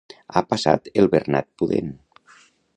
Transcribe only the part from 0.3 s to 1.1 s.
Ha passat